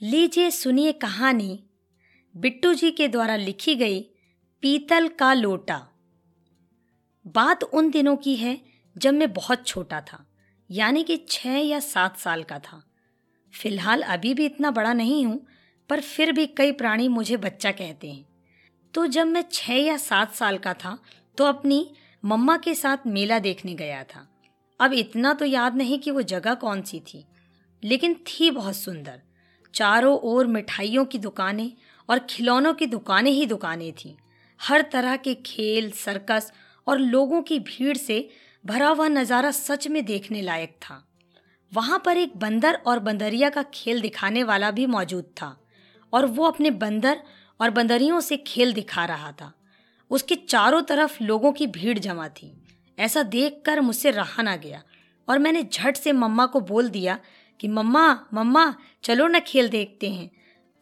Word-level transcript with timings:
लीजिए 0.00 0.50
सुनिए 0.50 0.92
कहानी। 0.92 1.58
बिट्टू 2.34 2.72
जी 2.74 2.90
के 2.90 3.06
द्वारा 3.08 3.36
लिखी 3.36 3.74
गई 3.74 4.00
पीतल 4.62 5.08
का 5.08 5.32
लोटा। 5.34 5.76
बात 7.26 7.62
उन 7.64 7.90
दिनों 7.90 8.14
की 8.16 8.34
है 8.36 8.58
जब 8.96 9.14
मैं 9.14 9.32
बहुत 9.32 9.66
छोटा 9.66 10.00
था, 10.02 10.24
यानी 10.70 11.02
कि 11.02 11.16
छः 11.28 11.56
या 11.58 11.78
सात 11.80 12.18
साल 12.18 12.42
का 12.42 12.58
था। 12.58 12.82
फ़िलहाल 13.54 14.02
अभी 14.04 14.34
भी 14.34 14.46
इतना 14.46 14.70
बड़ा 14.70 14.92
नहीं 14.92 15.24
हूँ, 15.26 15.40
पर 15.90 16.00
फिर 16.02 16.32
भी 16.32 16.46
कई 16.48 16.72
प्राणी 16.72 17.08
मुझे 17.08 17.36
बच्चा 17.38 17.70
कहते 17.72 18.10
हैं। 18.10 18.24
तो 18.94 19.06
जब 19.08 19.26
मैं 19.26 19.44
छः 19.52 19.74
या 19.76 19.96
सात 19.98 20.34
साल 20.34 20.58
का 20.58 20.74
था 20.74 20.98
तो 21.38 21.44
अपनी 21.46 21.86
मम्मा 22.24 22.56
के 22.56 22.74
साथ 22.74 23.06
मेला 23.08 23.38
देखने 23.40 23.74
गया 23.74 24.02
था। 24.04 24.26
अब 24.80 24.92
इतना 24.94 25.32
तो 25.32 25.44
याद 25.44 25.76
नहीं 25.76 25.98
कि 25.98 26.10
वो 26.10 26.22
जगह 26.24 26.54
कौन 26.56 26.82
सी 26.82 27.00
थी, 27.02 27.24
लेकिन 27.82 28.14
थी 28.28 28.50
बहुत 28.52 28.76
सुंदर। 28.76 29.22
चारों 29.74 30.18
ओर 30.22 30.46
मिठाइयों 30.46 31.04
की 31.04 31.18
दुकानें 31.18 31.72
और 32.08 32.18
खिलौनों 32.18 32.74
की 32.74 32.86
दुकानें 32.86 33.30
ही 33.30 33.46
दुकानें 33.46 33.92
थीं। 33.92 34.14
हर 34.60 34.82
तरह 34.82 35.16
के 35.16 35.34
खेल, 35.34 35.90
सर्कस 35.90 36.52
और 36.86 36.98
लोगों 36.98 37.42
की 37.42 37.58
भीड़ 37.60 37.96
से 37.96 38.28
भरा 38.64 38.88
हुआ 38.88 39.08
नज़ारा 39.08 39.50
सच 39.50 39.88
में 39.88 40.04
देखने 40.04 40.42
लायक 40.42 40.76
था। 40.82 41.02
वहाँ 41.72 42.02
पर 42.06 42.16
एक 42.16 42.36
बंदर 42.36 42.74
और 42.86 42.98
बंदरिया 42.98 43.50
का 43.50 43.62
खेल 43.74 44.00
दिखाने 44.00 44.42
वाला 44.42 44.70
भी 44.70 44.86
मौजूद 44.86 45.24
था 45.24 45.56
और 46.12 46.26
वो 46.26 46.44
अपने 46.44 46.70
बंदर 46.70 47.22
और 47.60 47.70
बंदरियों 47.70 48.20
से 48.20 48.36
खेल 48.36 48.72
दिखा 48.72 49.04
रहा 49.04 49.32
था। 49.32 49.52
उसके 50.10 50.34
चारों 50.34 50.82
तरफ़ 50.82 51.22
लोगों 51.22 51.52
की 51.52 51.66
भीड़ 51.66 51.98
जमा 51.98 52.28
थी। 52.28 52.52
ऐसा 52.98 53.22
देखकर 53.22 53.80
मुझसे 53.80 54.10
रहा 54.10 54.42
ना 54.42 54.56
गया 54.56 54.82
और 55.28 55.38
मैंने 55.38 55.62
झट 55.62 55.96
से 55.96 56.12
मम्मा 56.12 56.46
को 56.46 56.60
बोल 56.60 56.88
दिया 56.88 57.18
कि 57.60 57.68
मम्मा 57.68 58.26
मम्मा, 58.34 58.74
चलो 59.02 59.26
ना 59.26 59.38
खेल 59.38 59.68
देखते 59.68 60.10
हैं। 60.10 60.30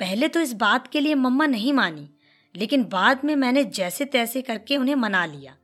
पहले 0.01 0.29
तो 0.29 0.41
इस 0.41 0.53
बात 0.53 0.87
के 0.87 1.01
लिए 1.01 1.15
मम्मा 1.15 1.47
नहीं 1.47 1.73
मानी, 1.73 2.11
लेकिन 2.57 2.85
बाद 2.85 3.21
में 3.25 3.37
मैंने 3.37 3.65
जैसे 3.65 4.05
तैसे 4.05 4.43
करके 4.43 4.77
उन्हें 4.77 4.95
मना 4.95 5.27
लिया। 5.27 5.57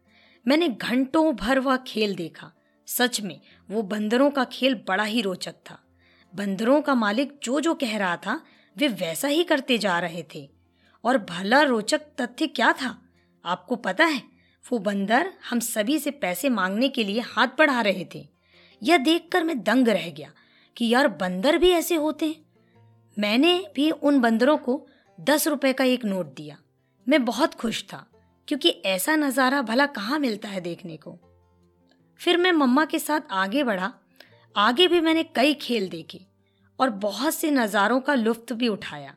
मैंने 0.48 0.68
घंटों 0.68 1.36
भर 1.36 1.58
वह 1.58 1.76
खेल 1.76 2.14
देखा। 2.14 2.52
सच 2.86 3.20
में, 3.20 3.40
वो 3.70 3.82
बंदरों 3.82 4.30
का 4.30 4.44
खेल 4.44 4.74
बड़ा 4.88 5.04
ही 5.04 5.20
रोचक 5.20 5.54
था। 5.70 5.84
बंदरों 6.34 6.82
का 6.82 6.94
मालिक 6.94 7.40
जो 7.42 7.60
जो 7.60 7.74
कह 7.74 7.98
रहा 7.98 8.16
था, 8.16 8.44
वे 8.76 8.88
वैसा 8.88 9.28
ही 9.28 9.44
करते 9.44 9.78
जा 9.78 9.98
रहे 9.98 10.24
थे। 10.34 10.50
और 11.04 11.18
भला 11.18 11.62
रोचक 11.62 11.98
तथ्य 11.98 12.46
क्या 12.46 12.72
था? 12.72 13.02
आपको 13.44 13.76
पता 13.76 14.04
है, 14.04 14.22
वो 14.72 14.78
बंदर 14.78 15.32
हम 15.50 15.60
सभी 15.60 15.98
से 15.98 16.10
पैसे 16.10 16.48
मांगने 16.48 16.88
के 16.88 17.04
लिए 17.04 17.20
हाथ 17.20 17.46
बढ़ा 17.46 17.80
रहे 17.80 18.06
थे। 18.14 18.28
यह 18.82 18.96
देखकर 18.96 19.44
मैं 19.44 19.62
दंग 19.62 19.88
रह 19.88 20.10
गया। 20.10 20.32
कि 20.78 20.88
यार 20.88 21.08
बंदर 21.08 21.58
भी 21.58 21.70
ऐसे 21.70 21.94
होते 21.94 22.26
हैं। 22.26 22.44
मैंने 23.16 23.58
भी 23.74 23.90
उन 23.90 24.20
बंदरों 24.20 24.56
को 24.56 24.86
दस 25.18 25.46
रुपए 25.48 25.72
का 25.72 25.84
एक 25.84 26.04
नोट 26.04 26.34
दिया। 26.34 26.56
मैं 27.06 27.24
बहुत 27.24 27.54
खुश 27.54 27.82
था, 27.84 28.04
क्योंकि 28.48 28.68
ऐसा 28.68 29.16
नज़ारा 29.16 29.62
भला 29.62 29.86
कहाँ 29.86 30.18
मिलता 30.18 30.48
है 30.48 30.60
देखने 30.60 30.96
को। 30.96 31.18
फिर 32.20 32.36
मैं 32.36 32.52
मम्मा 32.52 32.84
के 32.84 32.98
साथ 32.98 33.20
आगे 33.30 33.64
बढ़ा। 33.64 33.92
आगे 34.56 34.86
भी 34.88 35.00
मैंने 35.00 35.22
कई 35.24 35.54
खेल 35.54 35.88
देखे 35.88 36.20
और 36.78 36.90
बहुत 36.90 37.34
से 37.34 37.50
नज़ारों 37.50 38.00
का 38.00 38.14
लुफ्त 38.14 38.52
भी 38.52 38.68
उठाया। 38.68 39.14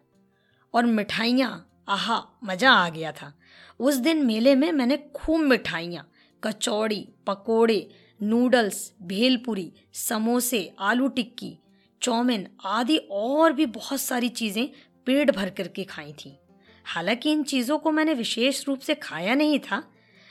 और 0.74 0.86
मिठाइयाँ, 0.86 1.84
आहा, 1.90 2.24
मज़ा 2.44 2.72
आ 2.72 2.90
गया 2.90 3.12
था। 3.12 3.34
उस 3.80 3.96
दिन 3.96 4.26
मेले 4.26 4.56
में 4.56 4.72
मैंने 4.72 4.98
खूब 5.16 5.42
मिठाइयाँ, 5.42 6.10
कचौड़ी, 6.44 7.08
पकोड़े 7.28 7.88
नूडल्स 8.24 8.94
भेलपुरी 9.02 9.74
समोसे, 9.94 10.74
आलू 10.80 11.08
टिक्की, 11.08 11.58
चौमिन 12.02 12.48
आदि 12.66 12.98
और 12.98 13.54
भी 13.54 13.66
बहुत 13.66 14.02
सारी 14.02 14.30
चीज़ें 14.30 14.70
पेट 15.06 15.32
भर 15.32 15.50
करके 15.50 15.84
खाई 15.84 16.14
थी। 16.14 16.38
हालाँकि 16.86 17.32
इन 17.32 17.44
चीज़ों 17.44 17.78
को 17.78 17.92
मैंने 17.92 18.14
विशेष 18.14 18.68
रूप 18.68 18.80
से 18.80 18.96
खाया 18.96 19.36
नहीं 19.36 19.60
था, 19.60 19.84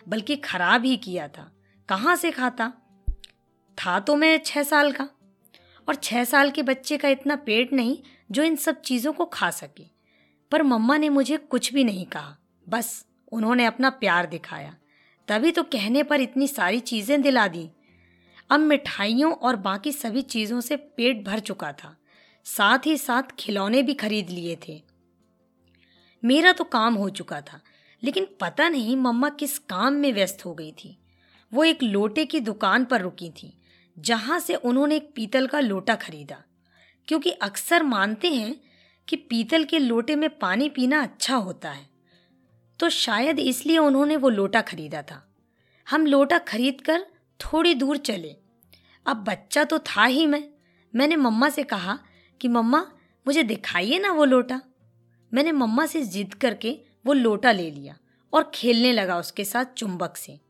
बल्कि 0.08 0.36
खराब 0.36 0.84
ही 0.84 0.96
किया 0.96 1.28
था। 1.28 1.56
कहाँ 1.88 2.16
से 2.16 2.30
खाता? 2.30 2.72
था 3.78 4.00
तो 4.00 4.16
मैं 4.16 4.40
छः 4.44 4.62
साल 4.62 4.92
का। 4.92 5.08
और 5.88 5.94
छः 5.94 6.24
साल 6.24 6.50
के 6.50 6.62
बच्चे 6.62 6.96
का 6.96 7.08
इतना 7.08 7.36
पेट 7.36 7.72
नहीं 7.72 7.98
जो 8.30 8.42
इन 8.42 8.56
सब 8.56 8.80
चीज़ों 8.80 9.12
को 9.12 9.24
खा 9.24 9.50
सके। 9.50 9.84
पर 10.50 10.62
मम्मा 10.62 10.96
ने 10.96 11.08
मुझे 11.08 11.36
कुछ 11.36 11.74
भी 11.74 11.84
नहीं 11.84 12.06
कहा। 12.06 12.36
बस 12.68 13.06
उन्होंने 13.32 13.64
अपना 13.64 13.90
प्यार 13.90 14.26
दिखाया। 14.26 14.76
तभी 15.28 15.50
तो 15.50 15.62
कहने 15.62 16.02
पर 16.02 16.20
इतनी 16.20 16.48
सारी 16.48 16.80
चीज़ें 16.80 17.22
दिला 17.22 17.48
दी। 17.48 17.70
अब 18.50 18.60
मिठाइयों 18.60 19.32
और 19.32 19.56
बाकी 19.56 19.92
सभी 19.92 20.22
चीज़ों 20.22 20.60
से 20.60 20.76
पेट 20.76 21.24
भर 21.24 21.38
चुका 21.38 21.72
था। 21.72 21.96
साथ 22.44 22.78
ही 22.86 22.96
साथ 22.96 23.22
खिलौने 23.38 23.82
भी 23.82 23.94
खरीद 23.94 24.30
लिए 24.30 24.58
थे। 24.68 24.82
मेरा 26.24 26.52
तो 26.52 26.64
काम 26.64 26.94
हो 26.94 27.08
चुका 27.08 27.40
था, 27.40 27.60
लेकिन 28.02 28.26
पता 28.40 28.68
नहीं 28.68 28.96
मम्मा 28.96 29.28
किस 29.28 29.58
काम 29.58 29.92
में 29.92 30.12
व्यस्त 30.12 30.44
हो 30.44 30.54
गई 30.54 30.72
थी। 30.72 30.98
वो 31.52 31.64
एक 31.64 31.82
लोटे 31.82 32.24
की 32.24 32.40
दुकान 32.40 32.84
पर 32.84 33.00
रुकी 33.00 33.30
थी, 33.30 33.56
जहाँ 33.98 34.38
से 34.38 34.54
उन्होंने 34.54 34.96
एक 34.96 35.12
पीतल 35.14 35.46
का 35.46 35.60
लोटा 35.60 35.94
खरीदा। 35.94 36.42
क्योंकि 37.08 37.30
अक्सर 37.30 37.82
मानते 37.82 38.28
हैं 38.28 38.60
कि 39.08 39.16
पीतल 39.16 39.64
के 39.64 39.78
लोटे 39.78 40.16
में 40.16 40.38
पानी 40.38 40.68
पीना 40.68 41.02
अच्छा 41.02 41.36
होता 41.36 41.70
है। 41.70 41.90
तो 42.78 42.88
शायद 42.88 43.38
इसलिए 43.38 43.78
उन्होंने 43.78 44.16
वो 44.16 44.28
लोटा 44.28 44.60
खरीदा 44.60 45.02
था। 45.02 45.34
हम 45.90 46.06
लोटा 46.06 46.38
खरीद 46.38 46.80
कर 46.80 47.06
थोड़ी 47.44 47.74
दूर 47.74 47.96
चले। 47.96 48.36
अब 49.06 49.16
बच्चा 49.16 49.64
तो 49.64 49.78
था 49.78 50.04
ही 50.04 50.26
मैं। 50.26 50.48
मैंने 50.94 51.16
मम्मा 51.16 51.48
से 51.48 51.62
कहा 51.62 51.98
कि, 52.40 52.48
मम्मा, 52.48 52.92
मुझे 53.26 53.42
दिखाइए 53.42 53.98
ना 53.98 54.12
वो 54.12 54.24
लोटा। 54.24 54.60
मैंने 55.34 55.52
मम्मा 55.52 55.86
से 55.86 56.02
जिद 56.02 56.34
करके 56.34 56.80
वो 57.06 57.12
लोटा 57.12 57.52
ले 57.52 57.70
लिया 57.70 57.96
और 58.32 58.50
खेलने 58.54 58.92
लगा 58.92 59.18
उसके 59.18 59.44
साथ 59.44 59.64
चुंबक 59.64 60.16
से। 60.16 60.40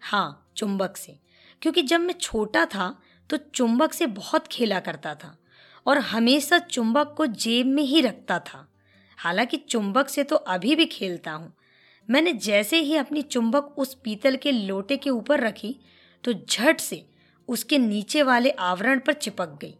हाँ 0.00 0.52
चुंबक 0.56 0.96
से। 0.96 1.18
क्योंकि 1.62 1.82
जब 1.82 2.00
मैं 2.00 2.14
छोटा 2.14 2.64
था 2.66 3.02
तो 3.30 3.36
चुंबक 3.36 3.92
से 3.92 4.06
बहुत 4.06 4.46
खेला 4.46 4.80
करता 4.80 5.14
था 5.14 5.38
और 5.86 5.98
हमेशा 5.98 6.58
चुंबक 6.58 7.14
को 7.16 7.26
जेब 7.26 7.66
में 7.66 7.82
ही 7.82 8.00
रखता 8.00 8.38
था। 8.38 8.72
हालाँकि 9.16 9.56
चुंबक 9.56 10.08
से 10.08 10.24
तो 10.24 10.36
अभी 10.36 10.76
भी 10.76 10.86
खेलता 10.86 11.32
हूँ। 11.32 11.52
मैंने 12.10 12.32
जैसे 12.32 12.80
ही 12.80 12.96
अपनी 12.96 13.22
चुंबक 13.22 13.74
उस 13.78 13.94
पीतल 13.94 14.36
के 14.36 14.52
लोटे 14.52 14.96
के 14.96 15.10
ऊपर 15.10 15.40
रखी 15.40 15.76
तो 16.24 16.32
झट 16.32 16.80
से 16.80 17.10
उसके 17.48 17.78
नीचे 17.78 18.22
वाले 18.22 18.50
आवरण 18.50 18.98
पर 18.98 19.12
चिपक 19.12 19.48
गई। 19.48 19.78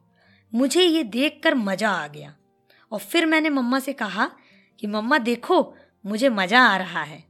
मुझे 0.55 0.83
ये 0.83 1.03
देखकर 1.03 1.55
मज़ा 1.55 1.91
आ 1.91 2.07
गया। 2.07 2.37
और 2.93 2.99
फिर 2.99 3.27
मैंने 3.27 3.49
मम्मा 3.49 3.79
से 3.79 3.93
कहा 3.93 4.31
कि, 4.81 4.87
मम्मा, 4.87 5.19
देखो, 5.19 5.75
मुझे 6.07 6.29
मज़ा 6.29 6.63
आ 6.63 6.77
रहा 6.77 7.03
है। 7.03 7.25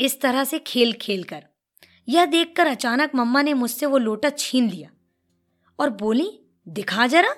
इस 0.00 0.20
तरह 0.20 0.44
से 0.44 0.58
खेल 0.58 0.92
खेल 0.92 1.24
कर 1.24 1.46
यह 2.08 2.26
देखकर 2.26 2.66
अचानक 2.66 3.14
मम्मा 3.14 3.42
ने 3.42 3.54
मुझसे 3.54 3.86
वो 3.86 3.98
लोटा 3.98 4.30
छीन 4.30 4.70
लिया 4.70 4.90
और 5.78 5.90
बोली, 5.90 6.40
दिखा 6.68 7.06
जरा। 7.06 7.36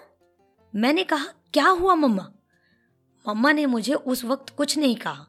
मैंने 0.74 1.04
कहा, 1.04 1.24
क्या 1.24 1.68
हुआ 1.68 1.94
मम्मा? 1.94 2.32
मम्मा 3.28 3.52
ने 3.52 3.66
मुझे 3.66 3.94
उस 3.94 4.24
वक्त 4.24 4.50
कुछ 4.50 4.78
नहीं 4.78 4.96
कहा। 4.96 5.26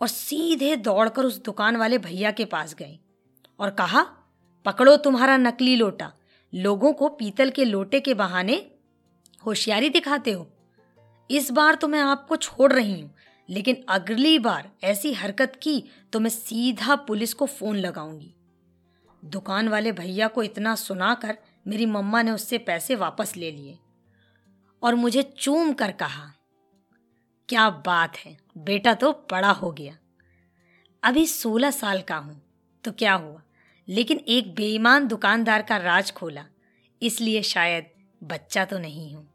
और 0.00 0.08
सीधे 0.08 0.74
दौड़कर 0.76 1.24
उस 1.24 1.42
दुकान 1.44 1.76
वाले 1.76 1.98
भैया 1.98 2.30
के 2.30 2.44
पास 2.44 2.74
गई 2.74 2.98
और 3.58 3.70
कहा, 3.70 4.02
पकड़ो 4.66 4.96
तुम्हारा 4.96 5.36
नकली 5.36 5.76
लोटा। 5.76 6.12
लोगों 6.52 6.92
को 6.92 7.08
पीतल 7.08 7.50
के 7.50 7.64
लोटे 7.64 8.00
के 8.00 8.14
बहाने 8.14 8.54
होशियारी 9.42 9.88
दिखाते 9.88 10.32
हो। 10.32 10.46
इस 11.30 11.50
बार 11.50 11.74
तो 11.74 11.88
मैं 11.88 12.00
आपको 12.00 12.36
छोड़ 12.36 12.72
रही 12.72 13.00
हूँ, 13.00 13.14
लेकिन 13.48 13.84
अगली 13.88 14.38
बार 14.38 14.70
ऐसी 14.84 15.12
हरकत 15.12 15.58
की 15.62 15.82
तो 16.12 16.20
मैं 16.20 16.30
सीधा 16.30 16.96
पुलिस 16.96 17.34
को 17.34 17.46
फ़ोन 17.46 17.76
लगाऊँगी 17.76 18.34
दुकान 19.22 19.68
वाले 19.68 19.92
भैया 19.92 20.28
को 20.28 20.42
इतना 20.42 20.74
सुनाकर 20.74 21.38
मेरी 21.66 21.86
मम्मा 21.86 22.22
ने 22.22 22.30
उससे 22.30 22.58
पैसे 22.58 22.94
वापस 22.94 23.36
ले 23.36 23.50
लिए 23.50 23.78
और 24.82 24.94
मुझे 24.94 25.22
चूम 25.38 25.72
कर 25.72 25.92
कहा 25.92 26.30
क्या 27.50 27.68
बात 27.86 28.16
है, 28.16 28.36
बेटा 28.56 28.92
तो 28.94 29.12
बड़ा 29.30 29.50
हो 29.50 29.70
गया। 29.72 29.96
अभी 31.02 31.26
सोलह 31.26 31.70
साल 31.70 32.00
का 32.00 32.16
हूँ 32.16 32.40
तो 32.84 32.92
क्या 32.92 33.14
हुआ? 33.14 33.42
लेकिन 33.88 34.18
एक 34.28 34.54
बेईमान 34.54 35.06
दुकानदार 35.06 35.62
का 35.62 35.76
राज 35.76 36.12
खोला, 36.12 36.44
इसलिए 37.02 37.42
शायद 37.42 37.86
बच्चा 38.22 38.64
तो 38.64 38.78
नहीं 38.78 39.14
हूँ। 39.14 39.28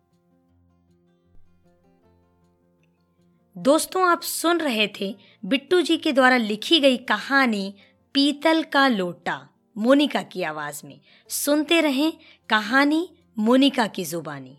दोस्तों, 3.56 4.08
आप 4.10 4.22
सुन 4.22 4.60
रहे 4.60 4.88
थे 5.00 5.16
बिट्टू 5.44 5.82
जी 5.82 5.98
के 5.98 6.12
द्वारा 6.12 6.38
लिखी 6.38 6.80
गई 6.80 6.98
कहानी 6.98 7.74
पीतल 8.16 8.64
का 8.64 8.88
लोटा, 8.88 9.40
मोनिका 9.76 10.22
की 10.24 10.44
आवाज़ 10.44 10.86
में। 10.86 11.00
सुनते 11.30 11.82
रहें 11.82 12.12
कहानी 12.50 13.08
मोनिका 13.38 13.88
की 13.88 14.06
जुबानी। 14.06 14.58